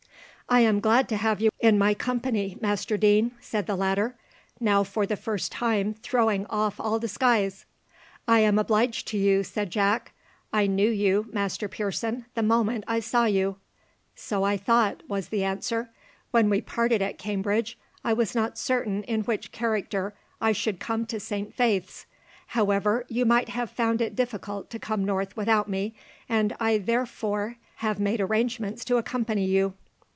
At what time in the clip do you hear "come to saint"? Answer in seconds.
20.81-21.53